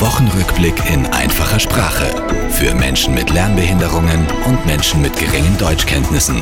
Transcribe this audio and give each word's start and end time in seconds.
Wochenrückblick 0.00 0.88
in 0.88 1.06
einfacher 1.06 1.58
Sprache. 1.58 2.06
Für 2.50 2.72
Menschen 2.72 3.14
mit 3.14 3.30
Lernbehinderungen 3.30 4.28
und 4.46 4.64
Menschen 4.64 5.02
mit 5.02 5.16
geringen 5.16 5.58
Deutschkenntnissen. 5.58 6.40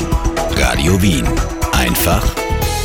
Radio 0.57 1.01
Wien. 1.01 1.27
Einfach, 1.73 2.23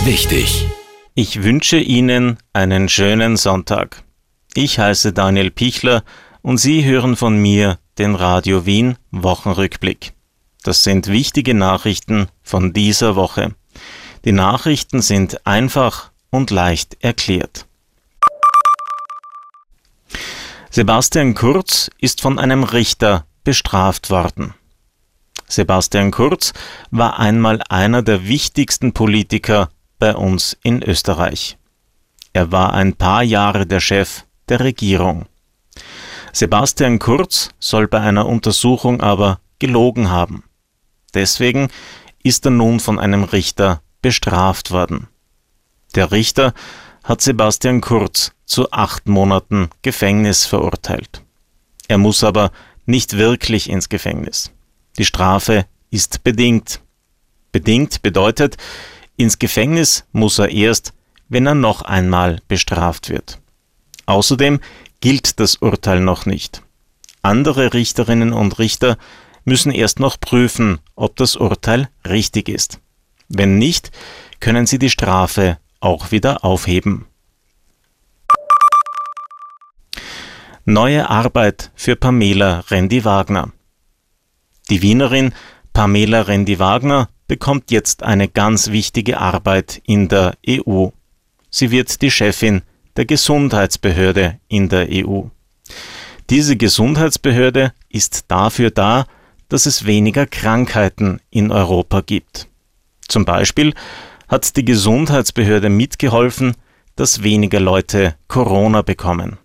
wichtig. 0.06 0.66
Ich 1.14 1.44
wünsche 1.44 1.78
Ihnen 1.78 2.38
einen 2.54 2.88
schönen 2.88 3.36
Sonntag. 3.36 4.04
Ich 4.54 4.80
heiße 4.80 5.12
Daniel 5.12 5.52
Pichler 5.52 6.06
und 6.42 6.58
Sie 6.58 6.86
hören 6.86 7.18
von 7.18 7.38
mir 7.38 7.78
den 7.98 8.16
Radio 8.16 8.66
Wien 8.66 8.96
Wochenrückblick. 9.12 10.14
Das 10.64 10.86
sind 10.86 11.08
wichtige 11.08 11.54
Nachrichten 11.54 12.28
von 12.44 12.72
dieser 12.72 13.18
Woche. 13.18 13.56
Die 14.24 14.32
Nachrichten 14.32 15.02
sind 15.02 15.46
einfach 15.46 16.12
und 16.30 16.50
leicht 16.50 17.04
erklärt. 17.04 17.66
Sebastian 20.74 21.34
Kurz 21.34 21.90
ist 21.98 22.22
von 22.22 22.40
einem 22.40 22.64
Richter 22.64 23.26
bestraft 23.44 24.10
worden. 24.10 24.54
Sebastian 25.46 26.12
Kurz 26.12 26.54
war 26.92 27.20
einmal 27.20 27.62
einer 27.68 28.02
der 28.04 28.26
wichtigsten 28.26 28.94
Politiker 28.94 29.68
bei 30.00 30.16
uns 30.16 30.58
in 30.64 30.82
Österreich. 30.82 31.58
Er 32.32 32.54
war 32.54 32.74
ein 32.74 32.94
paar 32.94 33.22
Jahre 33.22 33.68
der 33.68 33.82
Chef 33.82 34.24
der 34.48 34.62
Regierung. 34.62 35.26
Sebastian 36.32 37.00
Kurz 37.00 37.50
soll 37.60 37.90
bei 37.90 38.00
einer 38.00 38.26
Untersuchung 38.26 39.02
aber 39.02 39.42
gelogen 39.60 40.10
haben. 40.10 40.46
Deswegen 41.14 41.68
ist 42.24 42.46
er 42.46 42.52
nun 42.52 42.80
von 42.80 42.98
einem 42.98 43.26
Richter 43.26 43.82
bestraft 44.02 44.72
worden. 44.72 45.10
Der 45.96 46.14
Richter 46.14 46.54
hat 47.04 47.20
Sebastian 47.20 47.82
Kurz 47.82 48.32
zu 48.52 48.70
acht 48.74 49.08
Monaten 49.08 49.70
Gefängnis 49.82 50.46
verurteilt. 50.46 51.24
Er 51.88 51.98
muss 51.98 52.22
aber 52.22 52.52
nicht 52.86 53.16
wirklich 53.16 53.70
ins 53.70 53.88
Gefängnis. 53.88 54.52
Die 54.98 55.06
Strafe 55.06 55.66
ist 55.90 56.26
bedingt. 56.26 56.82
Bedingt 57.54 58.02
bedeutet, 58.02 58.58
ins 59.16 59.40
Gefängnis 59.40 60.04
muss 60.12 60.38
er 60.38 60.50
erst, 60.50 60.92
wenn 61.30 61.48
er 61.48 61.56
noch 61.56 61.84
einmal 61.84 62.42
bestraft 62.50 63.08
wird. 63.08 63.40
Außerdem 64.06 64.60
gilt 65.00 65.40
das 65.40 65.56
Urteil 65.56 66.02
noch 66.02 66.26
nicht. 66.26 66.62
Andere 67.22 67.74
Richterinnen 67.74 68.34
und 68.34 68.60
Richter 68.60 68.98
müssen 69.46 69.72
erst 69.72 70.02
noch 70.02 70.20
prüfen, 70.20 70.80
ob 70.98 71.16
das 71.16 71.38
Urteil 71.38 71.88
richtig 72.06 72.50
ist. 72.50 72.82
Wenn 73.30 73.58
nicht, 73.58 73.92
können 74.42 74.68
sie 74.68 74.78
die 74.78 74.90
Strafe 74.90 75.58
auch 75.80 76.12
wieder 76.12 76.44
aufheben. 76.44 77.06
Neue 80.66 81.10
Arbeit 81.10 81.72
für 81.74 81.96
Pamela 81.96 82.60
Rendi-Wagner. 82.70 83.52
Die 84.70 84.84
Wienerin 84.84 85.34
Pamela 85.74 86.22
Rendi-Wagner 86.22 87.10
bekommt 87.28 87.72
jetzt 87.72 88.04
eine 88.04 88.28
ganz 88.28 88.70
wichtige 88.70 89.20
Arbeit 89.20 89.82
in 89.88 90.08
der 90.08 90.38
EU. 90.48 90.90
Sie 91.50 91.72
wird 91.72 92.04
die 92.04 92.12
Chefin 92.12 92.62
der 92.96 93.06
Gesundheitsbehörde 93.06 94.40
in 94.50 94.70
der 94.70 94.88
EU. 94.92 95.24
Diese 96.30 96.56
Gesundheitsbehörde 96.56 97.74
ist 97.90 98.26
dafür 98.28 98.70
da, 98.70 99.08
dass 99.50 99.66
es 99.66 99.88
weniger 99.88 100.28
Krankheiten 100.28 101.22
in 101.32 101.52
Europa 101.52 102.02
gibt. 102.02 102.48
Zum 103.08 103.26
Beispiel 103.26 103.74
hat 104.28 104.56
die 104.56 104.64
Gesundheitsbehörde 104.64 105.70
mitgeholfen, 105.70 106.56
dass 106.96 107.24
weniger 107.24 107.60
Leute 107.60 108.14
Corona 108.28 108.84
bekommen. 108.84 109.40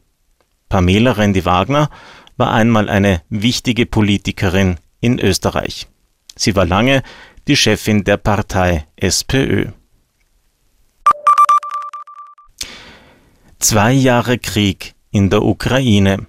Pamela 0.68 1.12
Rendi-Wagner 1.12 1.90
war 2.36 2.52
einmal 2.52 2.88
eine 2.88 3.22
wichtige 3.28 3.86
Politikerin 3.86 4.76
in 5.00 5.18
Österreich. 5.18 5.86
Sie 6.34 6.54
war 6.56 6.66
lange 6.66 7.02
die 7.48 7.56
Chefin 7.56 8.04
der 8.04 8.16
Partei 8.16 8.86
SPÖ. 8.96 9.68
Zwei 13.58 13.92
Jahre 13.92 14.38
Krieg 14.38 14.94
in 15.10 15.30
der 15.30 15.42
Ukraine. 15.42 16.26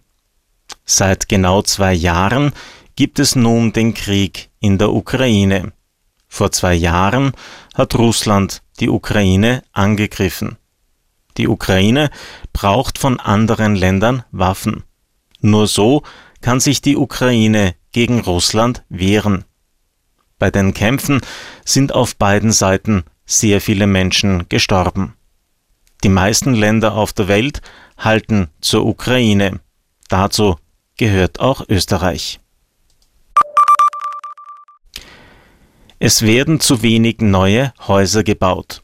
Seit 0.86 1.28
genau 1.28 1.62
zwei 1.62 1.94
Jahren 1.94 2.53
gibt 2.96 3.20
es 3.20 3.36
nun 3.36 3.74
den 3.74 3.94
Krieg 3.94 4.50
in 4.59 4.78
der 4.78 4.94
Ukraine. 4.94 5.74
Vor 6.28 6.52
zwei 6.52 6.74
Jahren 6.74 7.34
hat 7.74 7.96
Russland 7.96 8.62
die 8.80 8.90
Ukraine 8.90 9.64
angegriffen. 9.74 10.58
Die 11.38 11.48
Ukraine 11.48 12.09
braucht 12.53 12.98
von 12.98 13.20
anderen 13.20 13.75
Ländern 13.75 14.24
Waffen. 14.31 14.84
Nur 15.40 15.68
so 15.68 16.03
kann 16.42 16.59
sich 16.59 16.81
die 16.81 16.98
Ukraine 16.98 17.75
gegen 17.92 18.20
Russland 18.20 18.84
wehren. 18.90 19.46
Bei 20.40 20.52
den 20.52 20.74
Kämpfen 20.74 21.22
sind 21.66 21.94
auf 21.94 22.16
beiden 22.16 22.52
Seiten 22.52 23.03
sehr 23.26 23.62
viele 23.62 23.88
Menschen 23.88 24.47
gestorben. 24.50 25.16
Die 26.03 26.09
meisten 26.09 26.53
Länder 26.53 26.94
auf 26.94 27.14
der 27.14 27.28
Welt 27.28 27.62
halten 27.97 28.50
zur 28.62 28.86
Ukraine. 28.86 29.59
Dazu 30.09 30.58
gehört 30.96 31.40
auch 31.40 31.66
Österreich. 31.68 32.40
Es 36.00 36.22
werden 36.22 36.59
zu 36.59 36.84
wenig 36.84 37.18
neue 37.22 37.74
Häuser 37.88 38.24
gebaut. 38.24 38.84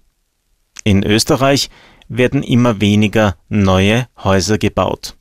In 0.84 1.03
Österreich 1.03 1.69
werden 2.08 2.44
immer 2.44 2.81
weniger 2.81 3.36
neue 3.50 4.08
Häuser 4.24 4.58
gebaut. 4.58 5.16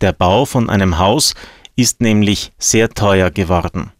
Der 0.00 0.12
Bau 0.12 0.44
von 0.44 0.70
einem 0.70 0.98
Haus 0.98 1.34
ist 1.76 2.00
nämlich 2.00 2.52
sehr 2.58 2.90
teuer 2.90 3.30
geworden. 3.30 3.92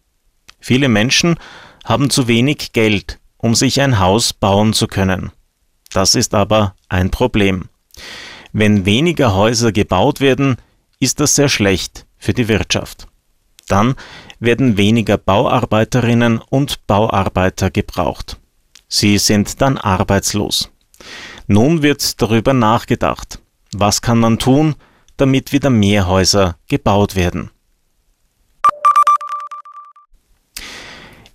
Viele 0.60 0.88
Menschen 0.88 1.36
haben 1.84 2.10
zu 2.10 2.28
wenig 2.28 2.72
Geld, 2.72 3.18
um 3.36 3.54
sich 3.54 3.80
ein 3.80 3.98
Haus 3.98 4.32
bauen 4.32 4.72
zu 4.72 4.86
können. 4.86 5.32
Das 5.92 6.14
ist 6.14 6.34
aber 6.34 6.74
ein 6.88 7.10
Problem. 7.10 7.68
Wenn 8.52 8.84
weniger 8.84 9.34
Häuser 9.34 9.72
gebaut 9.72 10.20
werden, 10.20 10.56
ist 10.98 11.20
das 11.20 11.34
sehr 11.34 11.48
schlecht 11.48 12.06
für 12.18 12.34
die 12.34 12.48
Wirtschaft. 12.48 13.06
Dann 13.68 13.94
werden 14.40 14.76
weniger 14.76 15.16
Bauarbeiterinnen 15.16 16.38
und 16.38 16.86
Bauarbeiter 16.86 17.70
gebraucht. 17.70 18.38
Sie 18.88 19.18
sind 19.18 19.60
dann 19.60 19.78
arbeitslos. 19.78 20.70
Nun 21.52 21.82
wird 21.82 22.22
darüber 22.22 22.52
nachgedacht, 22.52 23.40
was 23.72 24.02
kann 24.02 24.20
man 24.20 24.38
tun, 24.38 24.76
damit 25.16 25.50
wieder 25.50 25.68
mehr 25.68 26.06
Häuser 26.06 26.56
gebaut 26.68 27.16
werden. 27.16 27.50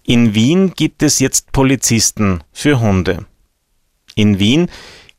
In 0.03 0.33
Wien 0.33 0.71
gibt 0.73 1.03
es 1.03 1.19
jetzt 1.19 1.51
Polizisten 1.51 2.45
für 2.53 2.79
Hunde. 2.79 3.25
In 4.15 4.39
Wien 4.39 4.71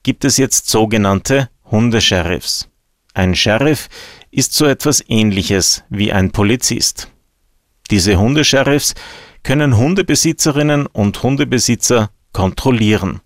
gibt 0.02 0.24
es 0.24 0.38
jetzt 0.38 0.70
sogenannte 0.70 1.50
Hundesheriffs. 1.70 2.70
Ein 3.12 3.34
Sheriff 3.34 3.90
ist 4.30 4.54
so 4.54 4.64
etwas 4.64 5.04
ähnliches 5.08 5.84
wie 5.90 6.10
ein 6.10 6.32
Polizist. 6.32 7.12
Diese 7.90 8.18
Hundesheriffs 8.18 8.94
können 9.42 9.76
Hundebesitzerinnen 9.76 10.86
und 10.86 11.22
Hundebesitzer 11.22 12.08
kontrollieren. 12.32 13.20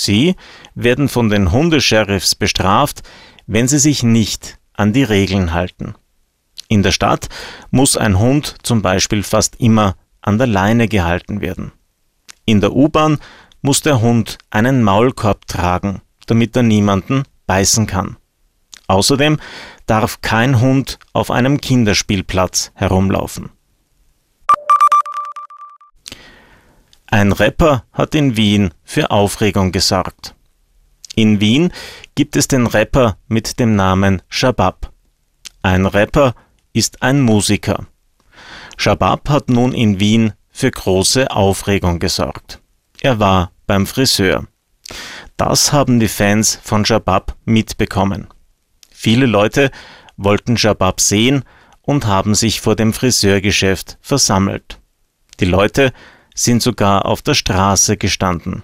Sie 0.00 0.36
werden 0.76 1.08
von 1.08 1.28
den 1.28 1.50
Hundesheriffs 1.50 2.36
bestraft, 2.36 3.02
wenn 3.48 3.66
sie 3.66 3.80
sich 3.80 4.04
nicht 4.04 4.60
an 4.72 4.92
die 4.92 5.02
Regeln 5.02 5.52
halten. 5.52 5.96
In 6.68 6.84
der 6.84 6.92
Stadt 6.92 7.28
muss 7.72 7.96
ein 7.96 8.16
Hund 8.20 8.54
zum 8.62 8.80
Beispiel 8.80 9.24
fast 9.24 9.56
immer 9.56 9.96
an 10.20 10.38
der 10.38 10.46
Leine 10.46 10.86
gehalten 10.86 11.40
werden. 11.40 11.72
In 12.44 12.60
der 12.60 12.76
U-Bahn 12.76 13.18
muss 13.60 13.82
der 13.82 14.00
Hund 14.00 14.38
einen 14.50 14.84
Maulkorb 14.84 15.48
tragen, 15.48 16.00
damit 16.26 16.54
er 16.54 16.62
niemanden 16.62 17.24
beißen 17.48 17.88
kann. 17.88 18.18
Außerdem 18.86 19.38
darf 19.86 20.20
kein 20.20 20.60
Hund 20.60 21.00
auf 21.12 21.32
einem 21.32 21.60
Kinderspielplatz 21.60 22.70
herumlaufen. 22.74 23.50
Ein 27.10 27.32
Rapper 27.32 27.84
hat 27.92 28.14
in 28.14 28.36
Wien 28.36 28.74
für 28.84 29.10
Aufregung 29.10 29.72
gesorgt. 29.72 30.34
In 31.14 31.40
Wien 31.40 31.72
gibt 32.14 32.36
es 32.36 32.48
den 32.48 32.66
Rapper 32.66 33.16
mit 33.28 33.58
dem 33.58 33.76
Namen 33.76 34.20
Shabab. 34.28 34.92
Ein 35.62 35.86
Rapper 35.86 36.34
ist 36.74 37.02
ein 37.02 37.22
Musiker. 37.22 37.86
Shabab 38.76 39.30
hat 39.30 39.48
nun 39.48 39.72
in 39.72 39.98
Wien 40.00 40.34
für 40.50 40.70
große 40.70 41.30
Aufregung 41.30 41.98
gesorgt. 41.98 42.60
Er 43.00 43.18
war 43.18 43.52
beim 43.66 43.86
Friseur. 43.86 44.46
Das 45.38 45.72
haben 45.72 46.00
die 46.00 46.08
Fans 46.08 46.60
von 46.62 46.84
Shabab 46.84 47.36
mitbekommen. 47.46 48.28
Viele 48.90 49.24
Leute 49.26 49.70
wollten 50.18 50.58
Shabab 50.58 51.00
sehen 51.00 51.44
und 51.80 52.04
haben 52.04 52.34
sich 52.34 52.60
vor 52.60 52.76
dem 52.76 52.92
Friseurgeschäft 52.92 53.96
versammelt. 54.02 54.78
Die 55.40 55.46
Leute 55.46 55.92
sind 56.38 56.62
sogar 56.62 57.06
auf 57.06 57.22
der 57.22 57.34
Straße 57.34 57.96
gestanden. 57.96 58.62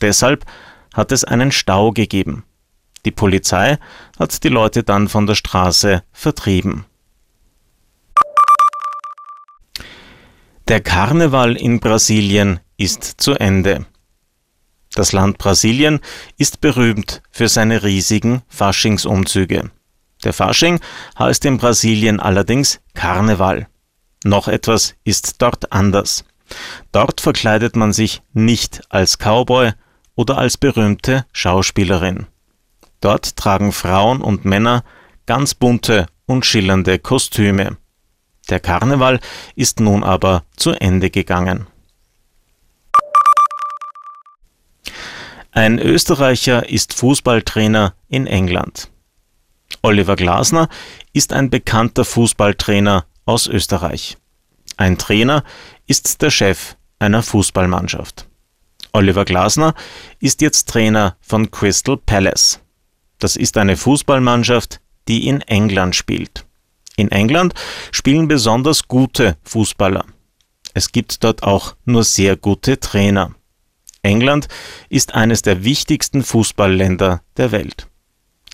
Deshalb 0.00 0.46
hat 0.94 1.12
es 1.12 1.24
einen 1.24 1.52
Stau 1.52 1.90
gegeben. 1.90 2.44
Die 3.04 3.10
Polizei 3.10 3.78
hat 4.18 4.42
die 4.44 4.48
Leute 4.48 4.82
dann 4.82 5.08
von 5.08 5.26
der 5.26 5.34
Straße 5.34 6.02
vertrieben. 6.12 6.84
Der 10.68 10.80
Karneval 10.80 11.56
in 11.56 11.80
Brasilien 11.80 12.60
ist 12.76 13.04
zu 13.04 13.34
Ende. 13.34 13.86
Das 14.94 15.12
Land 15.12 15.38
Brasilien 15.38 16.00
ist 16.38 16.60
berühmt 16.60 17.22
für 17.30 17.48
seine 17.48 17.82
riesigen 17.82 18.42
Faschingsumzüge. 18.48 19.70
Der 20.24 20.32
Fasching 20.32 20.80
heißt 21.18 21.44
in 21.44 21.58
Brasilien 21.58 22.20
allerdings 22.20 22.80
Karneval. 22.94 23.66
Noch 24.24 24.48
etwas 24.48 24.94
ist 25.02 25.42
dort 25.42 25.72
anders. 25.72 26.24
Dort 26.92 27.20
verkleidet 27.20 27.76
man 27.76 27.92
sich 27.92 28.22
nicht 28.32 28.82
als 28.88 29.18
Cowboy 29.18 29.72
oder 30.14 30.38
als 30.38 30.56
berühmte 30.56 31.24
Schauspielerin. 31.32 32.26
Dort 33.00 33.36
tragen 33.36 33.72
Frauen 33.72 34.20
und 34.20 34.44
Männer 34.44 34.84
ganz 35.26 35.54
bunte 35.54 36.06
und 36.26 36.46
schillernde 36.46 36.98
Kostüme. 36.98 37.76
Der 38.48 38.60
Karneval 38.60 39.20
ist 39.54 39.80
nun 39.80 40.04
aber 40.04 40.44
zu 40.56 40.72
Ende 40.72 41.10
gegangen. 41.10 41.66
Ein 45.50 45.78
Österreicher 45.78 46.68
ist 46.68 46.94
Fußballtrainer 46.94 47.94
in 48.08 48.26
England. 48.26 48.90
Oliver 49.82 50.16
Glasner 50.16 50.68
ist 51.12 51.32
ein 51.32 51.50
bekannter 51.50 52.04
Fußballtrainer 52.04 53.04
aus 53.26 53.48
Österreich. 53.48 54.16
Ein 54.76 54.98
Trainer 54.98 55.44
ist 55.86 56.22
der 56.22 56.30
Chef 56.30 56.76
einer 56.98 57.22
Fußballmannschaft. 57.22 58.26
Oliver 58.92 59.24
Glasner 59.24 59.74
ist 60.20 60.40
jetzt 60.42 60.68
Trainer 60.68 61.16
von 61.20 61.50
Crystal 61.50 61.96
Palace. 61.96 62.60
Das 63.18 63.36
ist 63.36 63.56
eine 63.56 63.76
Fußballmannschaft, 63.76 64.80
die 65.08 65.26
in 65.28 65.40
England 65.42 65.96
spielt. 65.96 66.44
In 66.96 67.10
England 67.10 67.54
spielen 67.90 68.28
besonders 68.28 68.88
gute 68.88 69.36
Fußballer. 69.44 70.04
Es 70.74 70.92
gibt 70.92 71.24
dort 71.24 71.42
auch 71.42 71.74
nur 71.84 72.04
sehr 72.04 72.36
gute 72.36 72.80
Trainer. 72.80 73.34
England 74.02 74.48
ist 74.88 75.14
eines 75.14 75.42
der 75.42 75.64
wichtigsten 75.64 76.22
Fußballländer 76.22 77.22
der 77.36 77.52
Welt. 77.52 77.88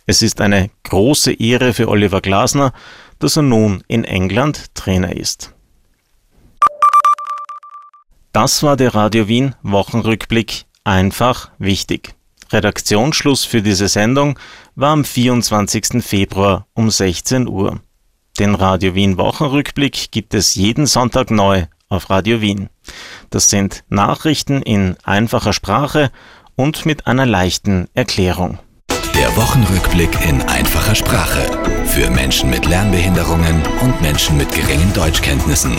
Es 0.06 0.22
ist 0.22 0.40
eine 0.40 0.70
große 0.84 1.32
Ehre 1.32 1.74
für 1.74 1.88
Oliver 1.88 2.20
Glasner, 2.20 2.72
dass 3.18 3.36
er 3.36 3.42
nun 3.42 3.82
in 3.88 4.04
England 4.04 4.74
Trainer 4.74 5.16
ist. 5.16 5.54
Das 8.32 8.62
war 8.62 8.76
der 8.76 8.94
Radio 8.94 9.26
Wien 9.28 9.54
Wochenrückblick 9.62 10.64
einfach 10.84 11.50
wichtig. 11.58 12.14
Redaktionsschluss 12.50 13.44
für 13.44 13.62
diese 13.62 13.88
Sendung 13.88 14.38
war 14.74 14.90
am 14.90 15.04
24. 15.04 16.02
Februar 16.02 16.66
um 16.74 16.90
16 16.90 17.48
Uhr. 17.48 17.80
Den 18.38 18.54
Radio 18.54 18.94
Wien 18.94 19.16
Wochenrückblick 19.18 20.10
gibt 20.12 20.34
es 20.34 20.54
jeden 20.54 20.86
Sonntag 20.86 21.30
neu 21.30 21.66
auf 21.88 22.10
Radio 22.10 22.40
Wien. 22.40 22.68
Das 23.30 23.50
sind 23.50 23.84
Nachrichten 23.88 24.62
in 24.62 24.96
einfacher 25.04 25.52
Sprache 25.52 26.10
und 26.54 26.86
mit 26.86 27.06
einer 27.06 27.26
leichten 27.26 27.88
Erklärung. 27.94 28.58
Der 29.14 29.34
Wochenrückblick 29.36 30.10
in 30.28 30.42
einfacher 30.42 30.94
Sprache 30.94 31.46
für 31.86 32.10
Menschen 32.10 32.50
mit 32.50 32.66
Lernbehinderungen 32.66 33.62
und 33.80 34.00
Menschen 34.00 34.36
mit 34.36 34.52
geringen 34.52 34.92
Deutschkenntnissen. 34.92 35.76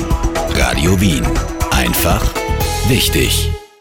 Radio 0.56 1.00
Wien. 1.00 1.26
Einfach 1.90 2.22
wichtig. 2.88 3.50